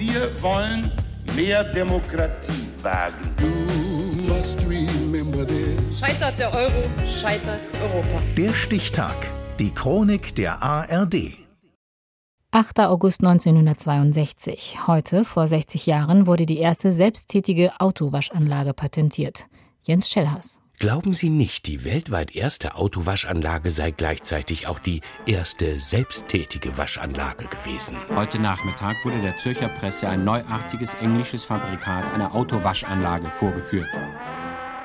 [0.00, 0.90] Wir wollen
[1.36, 3.36] mehr Demokratie wagen.
[5.94, 8.22] Scheitert der Euro, scheitert Europa.
[8.34, 9.14] Der Stichtag.
[9.58, 11.36] Die Chronik der ARD.
[12.50, 12.80] 8.
[12.80, 14.86] August 1962.
[14.86, 19.48] Heute, vor 60 Jahren, wurde die erste selbsttätige Autowaschanlage patentiert.
[19.82, 20.62] Jens Schellhaas.
[20.80, 27.98] Glauben Sie nicht, die weltweit erste Autowaschanlage sei gleichzeitig auch die erste selbsttätige Waschanlage gewesen?
[28.16, 33.90] Heute Nachmittag wurde der Zürcher Presse ein neuartiges englisches Fabrikat einer Autowaschanlage vorgeführt.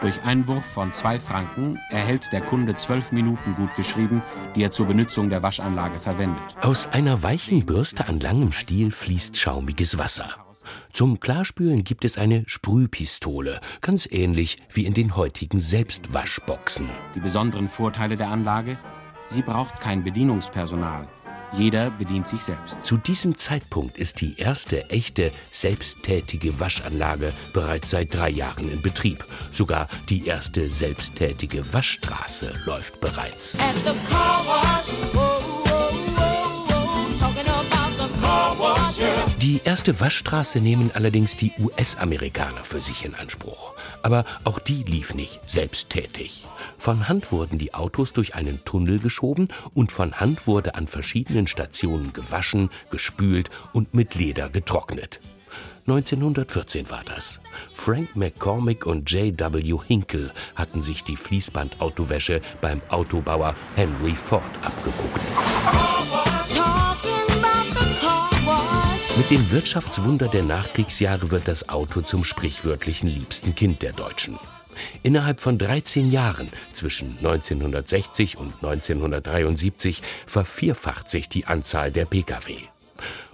[0.00, 4.20] Durch Einwurf von zwei Franken erhält der Kunde zwölf Minuten gut geschrieben,
[4.56, 6.42] die er zur Benutzung der Waschanlage verwendet.
[6.60, 10.44] Aus einer weichen Bürste an langem Stiel fließt schaumiges Wasser.
[10.92, 16.88] Zum Klarspülen gibt es eine Sprühpistole, ganz ähnlich wie in den heutigen Selbstwaschboxen.
[17.14, 18.78] Die besonderen Vorteile der Anlage?
[19.28, 21.08] Sie braucht kein Bedienungspersonal.
[21.56, 22.78] Jeder bedient sich selbst.
[22.82, 29.24] Zu diesem Zeitpunkt ist die erste echte selbsttätige Waschanlage bereits seit drei Jahren in Betrieb.
[29.52, 33.56] Sogar die erste selbsttätige Waschstraße läuft bereits.
[39.44, 43.74] Die erste Waschstraße nehmen allerdings die US-Amerikaner für sich in Anspruch.
[44.02, 46.46] Aber auch die lief nicht selbsttätig.
[46.78, 51.46] Von Hand wurden die Autos durch einen Tunnel geschoben und von Hand wurde an verschiedenen
[51.46, 55.20] Stationen gewaschen, gespült und mit Leder getrocknet.
[55.86, 57.38] 1914 war das.
[57.74, 59.76] Frank McCormick und J.W.
[59.86, 65.20] Hinkle hatten sich die Fließbandautowäsche beim Autobauer Henry Ford abgeguckt.
[69.16, 74.40] Mit dem Wirtschaftswunder der Nachkriegsjahre wird das Auto zum sprichwörtlichen liebsten Kind der Deutschen.
[75.04, 82.56] Innerhalb von 13 Jahren, zwischen 1960 und 1973, vervierfacht sich die Anzahl der Pkw.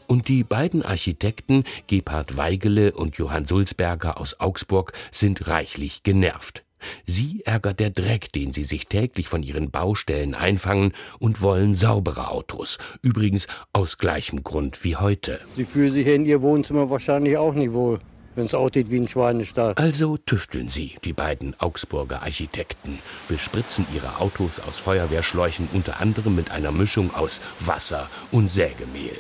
[0.06, 6.62] Und die beiden Architekten Gebhard Weigele und Johann Sulzberger aus Augsburg sind reichlich genervt.
[7.06, 12.30] Sie ärgert der Dreck, den sie sich täglich von ihren Baustellen einfangen und wollen saubere
[12.30, 12.78] Autos.
[13.02, 15.40] Übrigens aus gleichem Grund wie heute.
[15.56, 18.00] Sie fühlen sich in Ihr Wohnzimmer wahrscheinlich auch nicht wohl,
[18.34, 19.74] wenn es aussieht wie ein Schweinestall.
[19.76, 22.98] Also tüfteln sie, die beiden Augsburger Architekten,
[23.28, 29.16] bespritzen ihre Autos aus Feuerwehrschläuchen unter anderem mit einer Mischung aus Wasser und Sägemehl.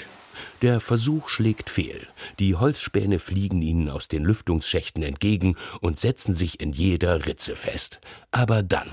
[0.62, 2.06] Der Versuch schlägt fehl.
[2.38, 8.00] Die Holzspäne fliegen ihnen aus den Lüftungsschächten entgegen und setzen sich in jeder Ritze fest.
[8.30, 8.88] Aber dann.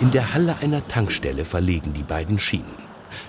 [0.00, 2.84] In der Halle einer Tankstelle verlegen die beiden Schienen.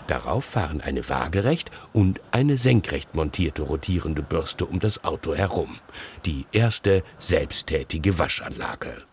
[0.07, 5.77] Darauf fahren eine waagerecht und eine senkrecht montierte rotierende Bürste um das Auto herum.
[6.25, 9.03] Die erste selbsttätige Waschanlage.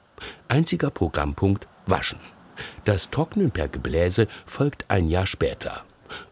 [0.48, 2.20] Einziger Programmpunkt Waschen.
[2.84, 5.84] Das Trocknen per Gebläse folgt ein Jahr später.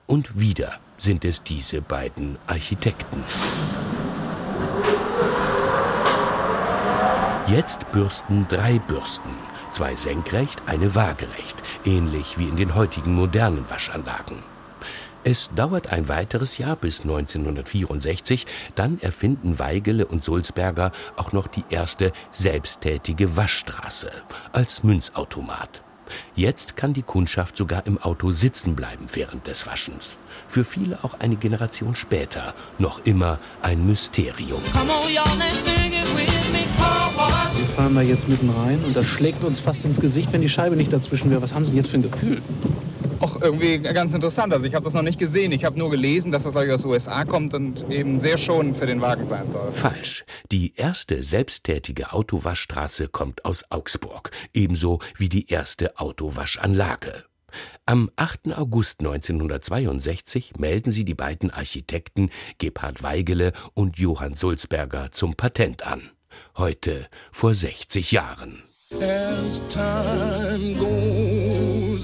[0.06, 3.24] Und wieder sind es diese beiden Architekten.
[7.46, 9.30] Jetzt bürsten drei Bürsten,
[9.72, 14.36] zwei senkrecht, eine waagerecht, ähnlich wie in den heutigen modernen Waschanlagen.
[15.24, 21.64] Es dauert ein weiteres Jahr bis 1964, dann erfinden Weigele und Sulzberger auch noch die
[21.68, 24.10] erste selbsttätige Waschstraße
[24.52, 25.82] als Münzautomat.
[26.34, 30.18] Jetzt kann die Kundschaft sogar im Auto sitzen bleiben während des Waschens.
[30.46, 34.60] Für viele auch eine Generation später noch immer ein Mysterium.
[37.56, 40.48] Wir fahren da jetzt mitten rein und das schlägt uns fast ins Gesicht, wenn die
[40.48, 41.42] Scheibe nicht dazwischen wäre.
[41.42, 42.42] Was haben Sie denn jetzt für ein Gefühl?
[43.20, 44.52] Auch irgendwie ganz interessant.
[44.52, 45.52] Also ich habe das noch nicht gesehen.
[45.52, 48.76] Ich habe nur gelesen, dass das gleich aus den USA kommt und eben sehr schonend
[48.78, 49.72] für den Wagen sein soll.
[49.72, 50.24] Falsch.
[50.50, 57.24] Die erste selbsttätige Autowaschstraße kommt aus Augsburg, ebenso wie die erste Autowaschanlage.
[57.84, 58.56] Am 8.
[58.56, 66.02] August 1962 melden sie die beiden Architekten Gebhard Weigele und Johann Sulzberger zum Patent an.
[66.56, 68.62] Heute vor 60 Jahren.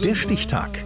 [0.02, 0.85] Der Stichtag.